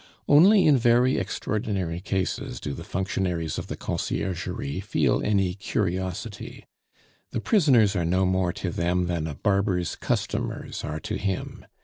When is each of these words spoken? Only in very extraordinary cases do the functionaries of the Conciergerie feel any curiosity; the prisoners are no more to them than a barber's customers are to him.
Only 0.27 0.65
in 0.65 0.79
very 0.79 1.19
extraordinary 1.19 1.99
cases 1.99 2.59
do 2.59 2.73
the 2.73 2.83
functionaries 2.83 3.59
of 3.59 3.67
the 3.67 3.77
Conciergerie 3.77 4.79
feel 4.81 5.21
any 5.23 5.53
curiosity; 5.53 6.65
the 7.29 7.39
prisoners 7.39 7.95
are 7.95 8.03
no 8.03 8.25
more 8.25 8.51
to 8.53 8.71
them 8.71 9.05
than 9.05 9.27
a 9.27 9.35
barber's 9.35 9.95
customers 9.95 10.83
are 10.83 10.99
to 11.01 11.17
him. 11.19 11.67